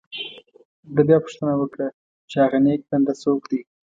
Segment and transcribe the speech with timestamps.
[0.93, 1.87] ده بیا پوښتنه وکړه
[2.29, 3.61] چې هغه نیک بنده څوک دی.